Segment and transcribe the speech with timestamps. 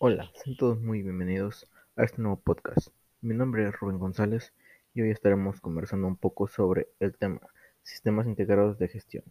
[0.00, 2.90] Sean todos muy bienvenidos a este nuevo podcast.
[3.20, 4.52] Mi nombre es Rubén González
[4.94, 7.40] y hoy estaremos conversando un poco sobre el tema
[7.82, 9.24] sistemas integrados de gestión.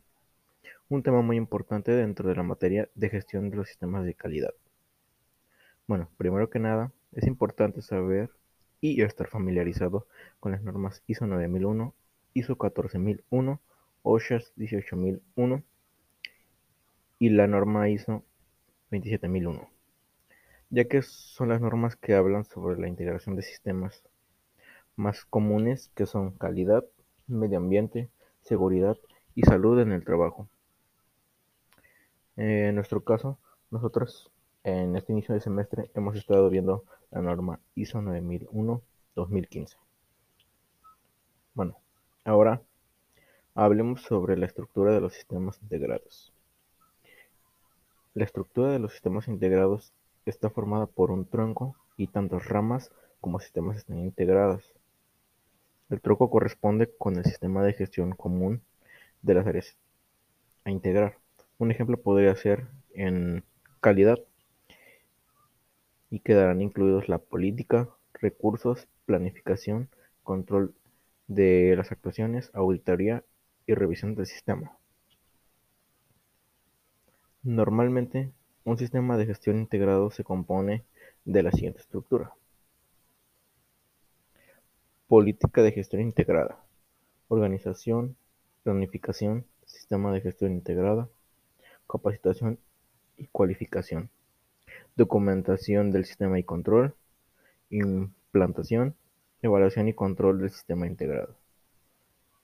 [0.89, 4.53] Un tema muy importante dentro de la materia de gestión de los sistemas de calidad.
[5.87, 8.29] Bueno, primero que nada, es importante saber
[8.81, 10.05] y estar familiarizado
[10.41, 11.95] con las normas ISO 9001,
[12.33, 13.61] ISO 14001,
[14.03, 15.63] OSHA 18001
[17.19, 18.25] y la norma ISO
[18.91, 19.76] 27001
[20.69, 24.03] ya que son las normas que hablan sobre la integración de sistemas
[24.95, 26.83] más comunes que son calidad,
[27.27, 28.09] medio ambiente,
[28.41, 28.97] seguridad
[29.35, 30.49] y salud en el trabajo.
[32.35, 33.37] En nuestro caso,
[33.71, 34.31] nosotros
[34.63, 39.77] en este inicio de semestre hemos estado viendo la norma ISO 9001-2015.
[41.53, 41.77] Bueno,
[42.25, 42.61] ahora
[43.55, 46.33] hablemos sobre la estructura de los sistemas integrados.
[48.13, 49.93] La estructura de los sistemas integrados
[50.29, 54.73] está formada por un tronco y tantas ramas como sistemas están integradas.
[55.89, 58.61] El tronco corresponde con el sistema de gestión común
[59.21, 59.77] de las áreas
[60.65, 61.17] a integrar.
[61.57, 63.43] Un ejemplo podría ser en
[63.79, 64.19] calidad
[66.09, 69.89] y quedarán incluidos la política, recursos, planificación,
[70.23, 70.73] control
[71.27, 73.23] de las actuaciones, auditoría
[73.65, 74.77] y revisión del sistema.
[77.43, 78.31] Normalmente
[78.67, 80.83] un sistema de gestión integrado se compone
[81.23, 82.33] de la siguiente estructura.
[85.07, 86.59] Política de gestión integrada.
[87.29, 88.17] Organización,
[88.63, 91.07] planificación, sistema de gestión integrada,
[91.89, 92.59] capacitación
[93.15, 94.09] y cualificación.
[94.97, 96.93] Documentación del sistema y control.
[97.69, 98.95] Implantación,
[99.41, 101.37] evaluación y control del sistema integrado.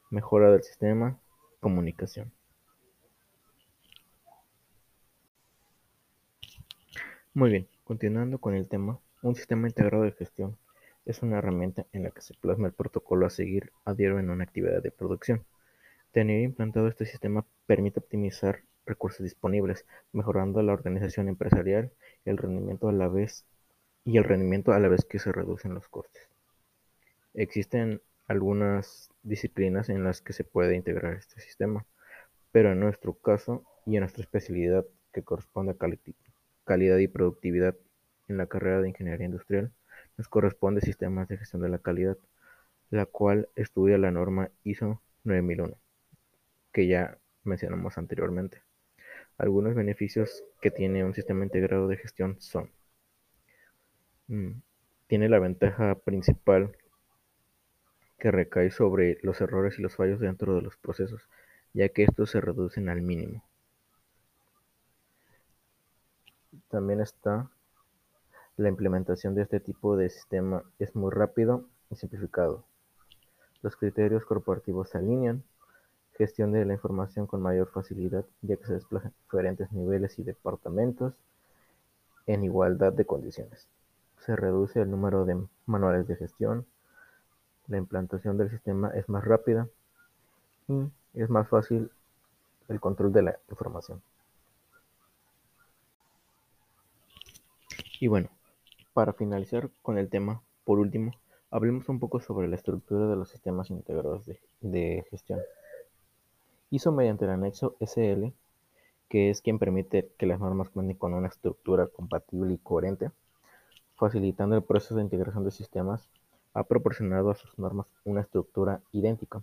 [0.09, 1.19] Mejora del sistema,
[1.59, 2.31] comunicación.
[7.35, 10.55] Muy bien, continuando con el tema, un sistema integrado de gestión
[11.03, 14.29] es una herramienta en la que se plasma el protocolo a seguir a diario en
[14.29, 15.43] una actividad de producción.
[16.11, 21.91] Tener implantado este sistema permite optimizar recursos disponibles, mejorando la organización empresarial
[22.23, 23.45] y el rendimiento a la vez
[24.05, 26.29] y el rendimiento a la vez que se reducen los costes.
[27.33, 31.83] Existen algunas disciplinas en las que se puede integrar este sistema,
[32.51, 35.77] pero en nuestro caso y en nuestra especialidad que corresponde a
[36.65, 37.75] calidad y productividad
[38.27, 39.71] en la carrera de Ingeniería Industrial,
[40.17, 42.17] nos corresponde Sistemas de Gestión de la Calidad,
[42.89, 45.77] la cual estudia la norma ISO 9001,
[46.71, 48.61] que ya mencionamos anteriormente.
[49.37, 52.71] Algunos beneficios que tiene un sistema integrado de gestión son,
[54.27, 54.51] mm,
[55.07, 56.75] tiene la ventaja principal
[58.19, 61.27] que recae sobre los errores y los fallos dentro de los procesos,
[61.73, 63.43] ya que estos se reducen al mínimo.
[66.73, 67.51] También está
[68.57, 72.63] la implementación de este tipo de sistema es muy rápido y simplificado.
[73.61, 75.43] Los criterios corporativos se alinean,
[76.17, 81.13] gestión de la información con mayor facilidad ya que se desplazan diferentes niveles y departamentos
[82.25, 83.67] en igualdad de condiciones.
[84.17, 86.65] Se reduce el número de manuales de gestión,
[87.67, 89.67] la implantación del sistema es más rápida
[90.67, 91.91] y es más fácil
[92.67, 94.01] el control de la información.
[98.03, 98.27] Y bueno,
[98.91, 101.13] para finalizar con el tema, por último,
[101.49, 104.25] hablemos un poco sobre la estructura de los sistemas integrados
[104.59, 105.39] de, gestión.
[106.69, 108.33] Hizo mediante el anexo SL,
[109.07, 113.09] que es quien permite que las normas cuenten con una estructura compatible y coherente,
[113.95, 116.09] facilitando el proceso de integración de sistemas,
[116.53, 119.41] ha proporcionado a sus normas una estructura idéntica,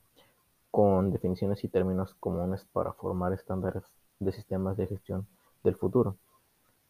[0.71, 3.85] con definiciones y términos comunes para formar estándares
[4.19, 5.27] de sistemas de gestión
[5.65, 6.19] del futuro.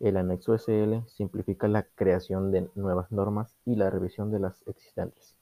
[0.00, 5.36] El anexo SL simplifica la creación de nuevas normas y la revisión de las existentes,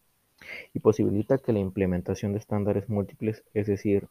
[0.75, 4.09] y posibilita que la implementación de estándares múltiples, es decir,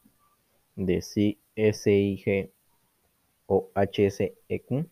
[0.78, 2.54] de SIG
[3.46, 4.88] o HSEQ,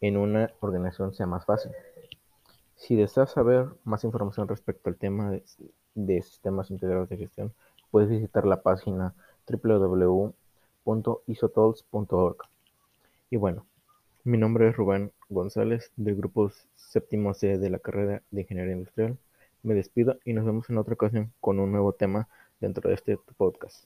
[0.00, 1.72] en una organización sea más fácil.
[2.76, 5.44] Si deseas saber más información respecto al tema de,
[5.94, 7.52] de sistemas integrados de gestión,
[7.90, 9.14] puedes visitar la página
[9.46, 12.38] www.isotools.org.
[13.28, 13.66] Y bueno,
[14.24, 19.16] mi nombre es Rubén González, del grupo séptimo C de la carrera de Ingeniería Industrial.
[19.62, 22.28] Me despido y nos vemos en otra ocasión con un nuevo tema
[22.60, 23.84] dentro de este podcast.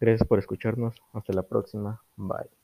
[0.00, 1.02] Gracias por escucharnos.
[1.12, 2.02] Hasta la próxima.
[2.16, 2.59] Bye.